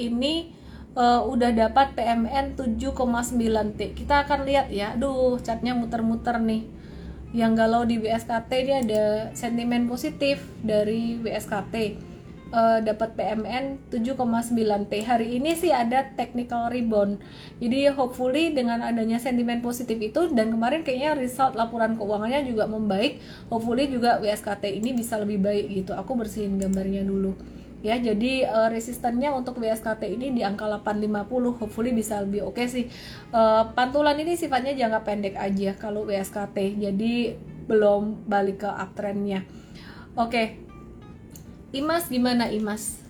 [0.00, 0.56] ini
[0.96, 3.92] uh, udah dapat PMN 7,9T.
[3.92, 6.64] Kita akan lihat ya, aduh catnya muter-muter nih.
[7.36, 12.13] Yang galau di WSKT ini ada sentimen positif dari WSKT
[12.54, 14.54] uh, dapat PMN 7,9
[14.86, 14.92] T.
[15.02, 17.18] Hari ini sih ada technical rebound.
[17.58, 23.18] Jadi hopefully dengan adanya sentimen positif itu dan kemarin kayaknya result laporan keuangannya juga membaik.
[23.50, 25.92] Hopefully juga WSKT ini bisa lebih baik gitu.
[25.98, 27.34] Aku bersihin gambarnya dulu.
[27.84, 32.64] Ya, jadi uh, resistennya untuk WSKT ini di angka 850, hopefully bisa lebih oke okay
[32.64, 32.84] sih.
[33.28, 36.80] Uh, pantulan ini sifatnya jangka pendek aja kalau WSKT.
[36.80, 37.36] Jadi
[37.68, 39.44] belum balik ke uptrendnya.
[40.16, 40.46] Oke, okay,
[41.74, 43.02] Imas gimana Imas?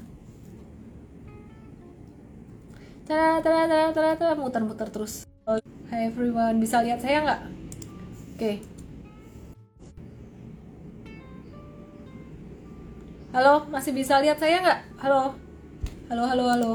[3.04, 5.28] Tara tara tara tara tara muter-muter terus.
[5.44, 5.60] Oh,
[5.92, 7.40] hi everyone, bisa lihat saya nggak?
[8.32, 8.64] Oke.
[13.36, 14.80] Halo, masih bisa lihat saya nggak?
[14.96, 15.36] Halo,
[16.08, 16.72] halo, halo, halo.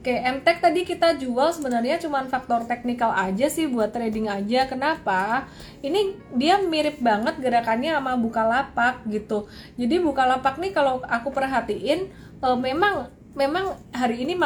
[0.00, 4.64] Oke, MTEK tadi kita jual sebenarnya cuma faktor teknikal aja sih buat trading aja.
[4.64, 5.44] Kenapa?
[5.84, 9.44] Ini dia mirip banget gerakannya sama Bukalapak gitu.
[9.76, 12.08] Jadi Bukalapak nih kalau aku perhatiin
[12.40, 14.40] uh, memang memang hari ini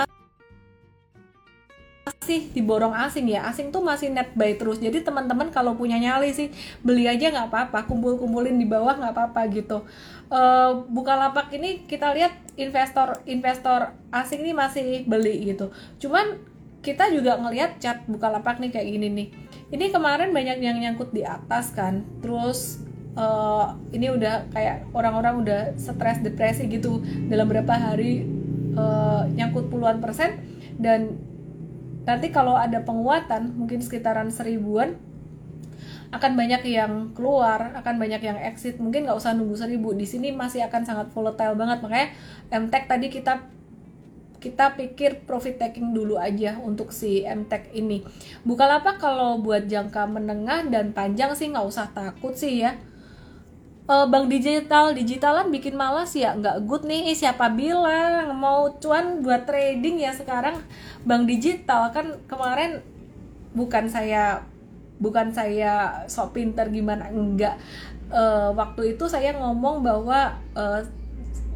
[2.25, 3.45] masih diborong asing ya.
[3.45, 4.81] Asing tuh masih net buy terus.
[4.81, 6.49] Jadi teman-teman kalau punya nyali sih
[6.81, 7.85] beli aja nggak apa-apa.
[7.85, 9.85] Kumpul-kumpulin di bawah nggak apa-apa gitu.
[10.33, 15.69] Uh, Bukalapak ini kita lihat investor investor asing ini masih beli gitu.
[16.01, 16.41] Cuman
[16.81, 19.29] kita juga ngelihat cat Bukalapak nih kayak gini nih.
[19.77, 22.09] Ini kemarin banyak yang nyangkut di atas kan.
[22.25, 22.81] Terus
[23.21, 27.05] uh, ini udah kayak orang-orang udah stres depresi gitu.
[27.29, 28.25] Dalam berapa hari
[28.81, 30.41] uh, nyangkut puluhan persen.
[30.81, 31.34] Dan
[32.05, 34.97] nanti kalau ada penguatan mungkin sekitaran seribuan
[36.15, 38.79] akan banyak yang keluar, akan banyak yang exit.
[38.79, 39.91] Mungkin nggak usah nunggu seribu.
[39.99, 41.83] Di sini masih akan sangat volatile banget.
[41.83, 42.09] Makanya
[42.55, 43.35] MTEK tadi kita
[44.39, 48.07] kita pikir profit taking dulu aja untuk si MTEK ini.
[48.47, 52.79] Bukalapak kalau buat jangka menengah dan panjang sih nggak usah takut sih ya
[53.89, 56.33] uh, bank digital digitalan bikin malas ya?
[56.37, 58.33] Nggak good nih siapa bilang?
[58.37, 60.61] Mau cuan buat trading ya sekarang
[61.05, 61.93] bank digital.
[61.93, 62.81] Kan kemarin
[63.55, 64.43] bukan saya
[64.99, 67.61] bukan saya sok pinter gimana enggak.
[68.15, 70.81] Uh, waktu itu saya ngomong bahwa uh,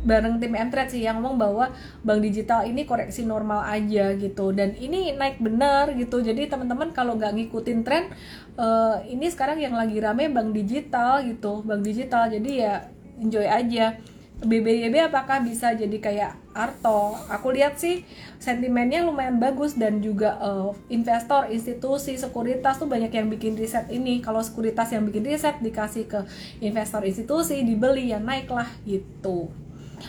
[0.07, 1.67] bareng tim Mtrade sih yang ngomong bahwa
[2.07, 4.55] bank digital ini koreksi normal aja gitu.
[4.55, 6.23] Dan ini naik bener gitu.
[6.23, 8.11] Jadi teman-teman kalau nggak ngikutin tren
[8.59, 12.31] uh, ini sekarang yang lagi rame bank digital gitu bank digital.
[12.31, 12.87] Jadi ya
[13.19, 13.99] enjoy aja.
[14.39, 17.19] BBYB apakah bisa jadi kayak Arto?
[17.27, 18.07] Aku lihat sih
[18.39, 24.23] sentimennya lumayan bagus dan juga uh, investor, institusi, sekuritas tuh banyak yang bikin riset ini.
[24.23, 26.23] Kalau sekuritas yang bikin riset dikasih ke
[26.63, 29.51] investor institusi, dibeli ya naiklah gitu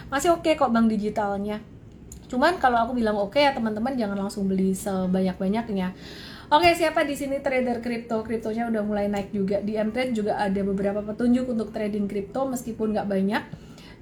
[0.09, 1.61] masih oke okay kok bank digitalnya
[2.29, 5.97] cuman kalau aku bilang oke okay, ya teman-teman jangan langsung beli sebanyak-banyaknya
[6.49, 8.25] Oke, okay, siapa di sini trader kripto?
[8.25, 9.61] Kriptonya udah mulai naik juga.
[9.61, 13.43] Di Mtrade juga ada beberapa petunjuk untuk trading kripto meskipun nggak banyak.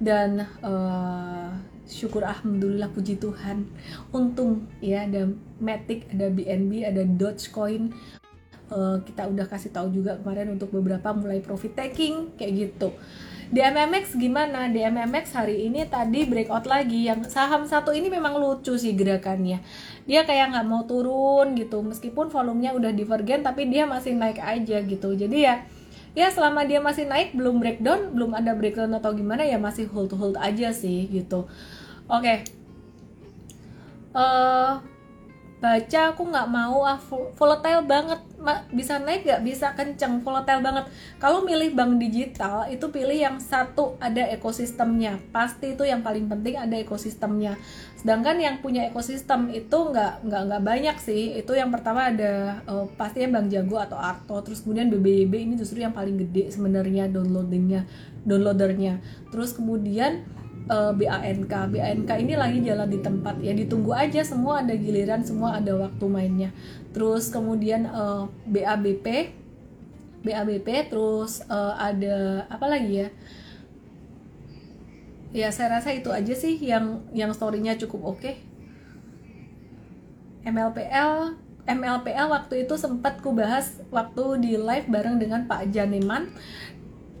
[0.00, 1.52] Dan uh,
[1.84, 3.68] syukur alhamdulillah puji Tuhan.
[4.16, 5.28] Untung ya ada
[5.60, 7.92] Matic, ada BNB, ada Dogecoin.
[8.72, 12.96] Uh, kita udah kasih tahu juga kemarin untuk beberapa mulai profit taking kayak gitu.
[13.48, 14.68] Di MMX gimana?
[14.68, 19.64] Di MMX hari ini tadi breakout lagi yang saham satu ini memang lucu sih gerakannya.
[20.04, 24.84] Dia kayak nggak mau turun gitu, meskipun volumenya udah divergen tapi dia masih naik aja
[24.84, 25.16] gitu.
[25.16, 25.64] Jadi ya
[26.12, 30.12] ya selama dia masih naik belum breakdown, belum ada breakdown atau gimana ya masih hold
[30.12, 31.48] hold aja sih gitu.
[32.04, 32.20] Oke.
[32.20, 32.38] Okay.
[34.12, 34.72] Uh, eh,
[35.58, 36.98] baca aku nggak mau ah
[37.34, 38.20] volatile banget.
[38.70, 39.42] Bisa naik nggak?
[39.42, 40.86] Bisa kenceng volatile banget.
[41.18, 45.18] Kalau milih bank digital itu pilih yang satu ada ekosistemnya.
[45.34, 47.58] Pasti itu yang paling penting ada ekosistemnya.
[47.98, 51.34] Sedangkan yang punya ekosistem itu nggak nggak nggak banyak sih.
[51.34, 54.38] Itu yang pertama ada uh, pastinya bank jago atau arto.
[54.46, 57.82] Terus kemudian BBYB ini justru yang paling gede sebenarnya downloadingnya
[58.22, 59.02] downloadernya.
[59.34, 60.22] Terus kemudian
[60.68, 61.52] uh, eh, BANK.
[61.72, 66.04] BANK ini lagi jalan di tempat ya ditunggu aja semua ada giliran semua ada waktu
[66.06, 66.50] mainnya.
[66.92, 69.06] Terus kemudian uh, eh, BABP
[70.18, 73.08] BABP terus uh, ada apa lagi ya?
[75.28, 78.20] Ya saya rasa itu aja sih yang yang storynya cukup oke.
[78.20, 78.36] Okay.
[80.48, 81.36] MLPL
[81.68, 86.32] MLPL waktu itu sempat ku bahas waktu di live bareng dengan Pak Janeman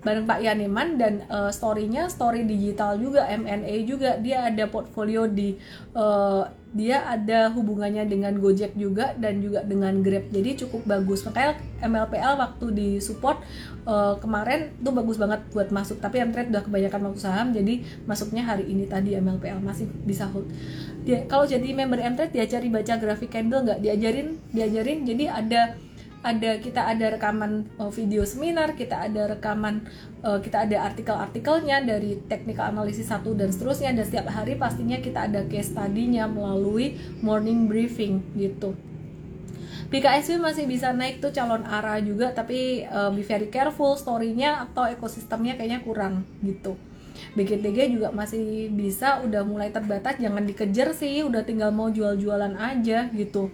[0.02, 4.16] bareng Pak Yaneman dan uh, storynya story digital juga M&A juga.
[4.18, 5.58] Dia ada portfolio di
[5.98, 10.28] uh, dia ada hubungannya dengan Gojek juga dan juga dengan Grab.
[10.28, 11.24] Jadi cukup bagus.
[11.24, 13.40] Makanya MLPL waktu di support
[13.88, 15.98] uh, kemarin tuh bagus banget buat masuk.
[15.98, 20.28] Tapi yang trade udah kebanyakan waktu saham jadi masuknya hari ini tadi MLPL masih bisa
[20.28, 20.46] hold.
[21.08, 23.80] Dia kalau jadi member M-Trade diajari baca grafik candle nggak?
[23.80, 25.08] Diajarin diajarin.
[25.08, 25.87] Jadi ada
[26.18, 29.86] ada kita ada rekaman uh, video seminar, kita ada rekaman
[30.26, 35.30] uh, kita ada artikel-artikelnya dari technical analysis satu dan seterusnya dan setiap hari pastinya kita
[35.30, 38.74] ada case study-nya melalui morning briefing gitu.
[39.88, 44.84] BKSW masih bisa naik tuh calon arah juga tapi uh, be very careful story-nya atau
[44.90, 46.74] ekosistemnya kayaknya kurang gitu.
[47.34, 53.10] BGTG juga masih bisa udah mulai terbatas jangan dikejar sih udah tinggal mau jual-jualan aja
[53.10, 53.50] gitu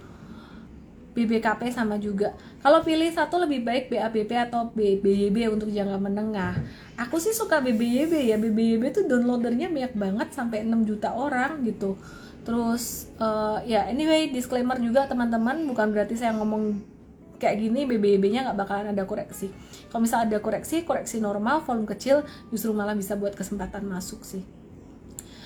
[1.14, 2.34] BBKP sama juga.
[2.64, 6.56] Kalau pilih satu lebih baik BABP atau BBYB untuk jangka menengah.
[6.96, 8.40] Aku sih suka BBYB ya.
[8.40, 12.00] BBYB tuh downloadernya banyak banget sampai 6 juta orang gitu.
[12.40, 16.80] Terus uh, ya anyway disclaimer juga teman-teman bukan berarti saya ngomong
[17.36, 19.52] kayak gini BBYB-nya nggak bakalan ada koreksi.
[19.92, 24.40] Kalau misal ada koreksi, koreksi normal, volume kecil justru malah bisa buat kesempatan masuk sih.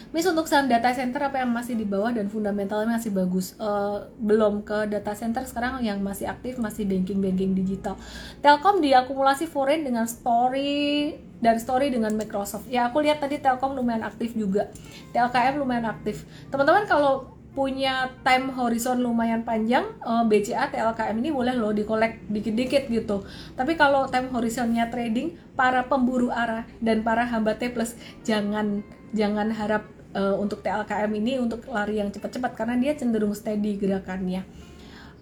[0.09, 3.53] Miss untuk saham data center apa yang masih di bawah dan fundamentalnya masih bagus?
[3.61, 7.93] Uh, belum ke data center sekarang yang masih aktif masih banking banking digital.
[8.41, 11.13] Telkom diakumulasi foreign dengan story
[11.45, 12.73] dan story dengan Microsoft.
[12.73, 14.73] Ya aku lihat tadi Telkom lumayan aktif juga.
[15.13, 16.25] TLKM lumayan aktif.
[16.49, 22.89] Teman-teman kalau punya time horizon lumayan panjang eh, BCA TLKM ini boleh loh dikolek dikit-dikit
[22.89, 23.29] gitu.
[23.61, 27.93] Tapi kalau time horizonnya trading para pemburu arah dan para hamba T plus
[28.25, 28.81] jangan
[29.13, 34.43] jangan harap uh, untuk TLKM ini untuk lari yang cepat-cepat karena dia cenderung steady gerakannya.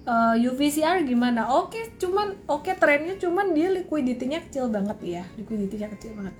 [0.06, 1.52] Uh, eh, UVCR gimana?
[1.60, 5.24] Oke, okay, cuman oke okay, trennya cuman dia liquidity-nya kecil banget ya.
[5.36, 6.34] Liquidity-nya kecil banget.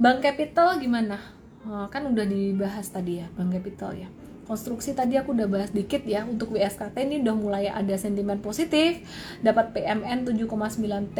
[0.00, 1.22] Bank Capital gimana?
[1.62, 4.08] Uh, kan udah dibahas tadi ya, Bank Capital ya
[4.48, 9.04] konstruksi tadi aku udah bahas dikit ya untuk WSKT ini udah mulai ada sentimen positif
[9.44, 11.18] dapat PMN 7,9T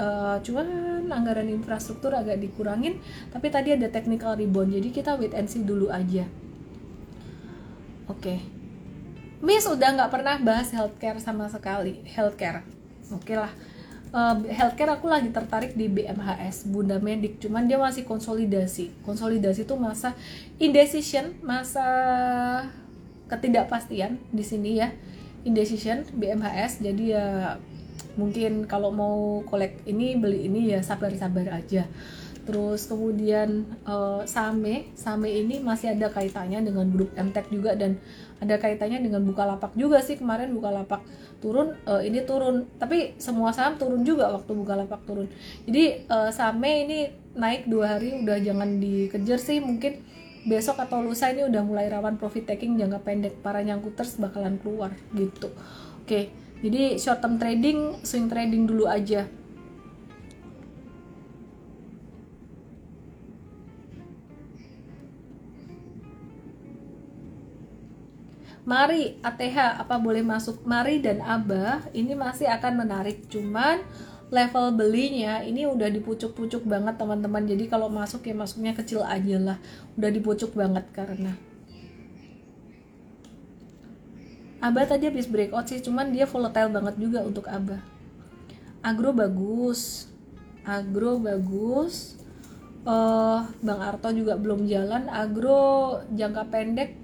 [0.00, 0.66] uh, cuman
[1.12, 2.96] anggaran infrastruktur agak dikurangin
[3.28, 6.24] tapi tadi ada technical rebound jadi kita wait and see dulu aja.
[8.08, 8.18] Oke.
[8.18, 8.38] Okay.
[9.44, 12.64] Miss udah nggak pernah bahas healthcare sama sekali healthcare.
[13.12, 13.52] Oke okay lah
[14.12, 17.40] uh, healthcare aku lagi tertarik di BMHS Bunda Medik.
[17.42, 18.92] Cuman dia masih konsolidasi.
[19.02, 20.14] Konsolidasi itu masa
[20.60, 21.84] indecision masa
[23.26, 24.92] ketidakpastian di sini ya.
[25.42, 27.26] Indecision BMHS jadi ya
[28.14, 31.88] mungkin kalau mau kolek ini beli ini ya sabar-sabar aja
[32.42, 34.90] terus kemudian uh, Same.
[34.98, 37.98] Same ini masih ada kaitannya dengan grup MTech juga dan
[38.42, 40.18] ada kaitannya dengan Bukalapak juga sih.
[40.18, 41.02] Kemarin Bukalapak
[41.38, 42.66] turun uh, ini turun.
[42.76, 45.30] Tapi semua saham turun juga waktu Bukalapak turun.
[45.64, 46.98] Jadi uh, Same ini
[47.32, 49.62] naik dua hari udah jangan dikejar sih.
[49.62, 50.02] Mungkin
[50.42, 53.34] besok atau lusa ini udah mulai rawan profit taking jangka pendek.
[53.40, 55.50] Para nyangkuters bakalan keluar gitu.
[56.02, 59.26] Oke jadi short term trading swing trading dulu aja
[68.62, 70.62] Mari ATH apa boleh masuk?
[70.62, 73.26] Mari dan Abah ini masih akan menarik.
[73.26, 73.82] Cuman
[74.30, 77.42] level belinya ini udah dipucuk-pucuk banget teman-teman.
[77.42, 79.58] Jadi kalau masuk ya masuknya kecil aja lah.
[79.98, 81.34] Udah dipucuk banget karena.
[84.62, 87.82] Abah tadi habis breakout sih cuman dia volatile banget juga untuk Abah.
[88.78, 90.06] Agro bagus.
[90.62, 92.14] Agro bagus.
[92.86, 95.10] Uh, Bang Arto juga belum jalan.
[95.10, 97.01] Agro jangka pendek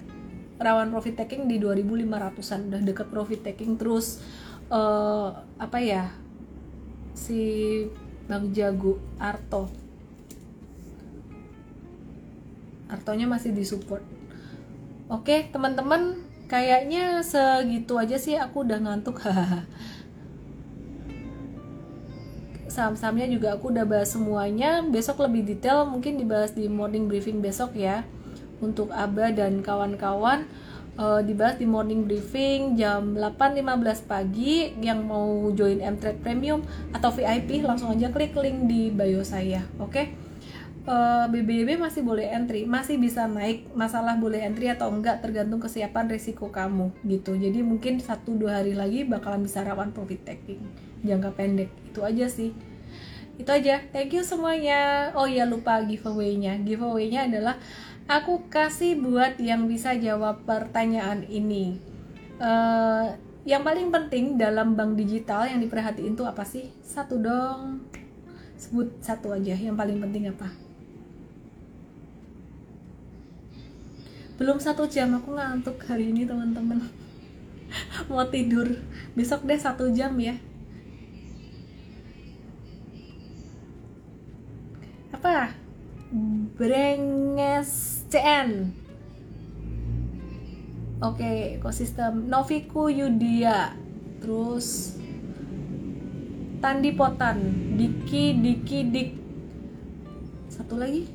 [0.59, 3.79] rawan profit taking di 2500-an udah deket profit taking.
[3.79, 4.19] Terus
[4.69, 6.11] uh, apa ya
[7.15, 7.41] si
[8.27, 9.71] Bang Jago Arto.
[12.91, 14.03] Artonya masih disupport.
[15.09, 18.37] Oke teman-teman kayaknya segitu aja sih.
[18.37, 19.23] Aku udah ngantuk.
[22.69, 24.85] Saham-sahamnya juga aku udah bahas semuanya.
[24.85, 28.05] Besok lebih detail mungkin dibahas di morning briefing besok ya
[28.59, 30.47] untuk Aba dan kawan-kawan
[30.99, 34.75] uh, dibahas di morning briefing jam 8.15 pagi.
[34.79, 39.93] Yang mau join M-Trade Premium atau VIP langsung aja klik link di bio saya oke?
[39.93, 40.29] Okay?
[40.89, 45.61] uh, eh, BBB masih boleh entry masih bisa naik masalah boleh entry atau enggak tergantung
[45.61, 47.37] kesiapan risiko kamu gitu.
[47.37, 50.65] Jadi mungkin satu dua hari lagi bakalan bisa rawan profit taking
[51.05, 52.51] jangka pendek itu aja sih.
[53.39, 55.13] Itu aja thank you semuanya.
[55.15, 56.59] Oh ya lupa giveaway-nya.
[56.65, 57.55] Giveaway-nya adalah
[58.09, 61.77] aku kasih buat yang bisa jawab pertanyaan ini.
[62.41, 63.13] Uh,
[63.45, 66.73] yang paling penting dalam bank digital yang diperhatiin tuh apa sih?
[66.81, 67.85] Satu dong.
[68.57, 69.53] Sebut satu aja.
[69.53, 70.49] Yang paling penting apa?
[74.41, 76.81] Belum satu jam aku ngantuk hari ini teman-teman.
[78.09, 78.73] Mau tidur.
[79.13, 80.41] Besok deh satu jam ya.
[85.13, 85.68] Apa?
[86.57, 88.73] Brenges CN
[90.99, 92.27] oke okay, ekosistem.
[92.27, 93.75] Noviku Yudia.
[94.19, 94.99] Terus
[96.59, 97.39] Tandi Potan.
[97.79, 99.11] Diki Diki Dik.
[100.51, 101.07] Satu lagi?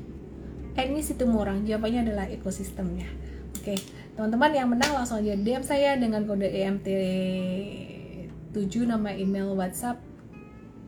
[0.74, 3.06] Ini situ orang jawabannya adalah ekosistemnya.
[3.54, 3.78] Oke okay.
[4.18, 6.88] teman-teman yang menang langsung aja DM saya dengan kode EMT
[8.54, 9.98] 7 nama email WhatsApp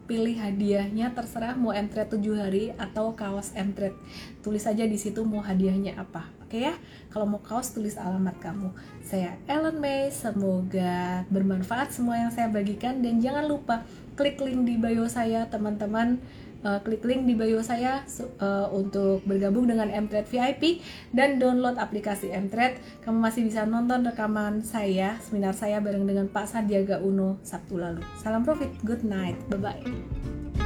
[0.07, 3.93] pilih hadiahnya terserah mau entret 7 hari atau kaos entret.
[4.41, 6.79] Tulis aja di situ mau hadiahnya apa oke ya?
[7.11, 8.71] Kalau mau kaos tulis alamat kamu.
[9.03, 13.83] Saya Ellen May semoga bermanfaat semua yang saya bagikan dan jangan lupa
[14.15, 16.23] klik link di bio saya teman-teman
[16.67, 18.03] uh, klik link di bio saya
[18.43, 20.83] uh, untuk bergabung dengan Mtrade VIP
[21.15, 22.83] dan download aplikasi Mtrade.
[23.07, 28.03] Kamu masih bisa nonton rekaman saya, seminar saya bareng dengan Pak Sandiaga Uno Sabtu lalu.
[28.19, 30.66] Salam profit, good night, bye bye.